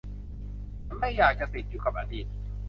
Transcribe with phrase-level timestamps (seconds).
[0.87, 2.25] ฉันไม่อยากจะติดอยู่กับอดีต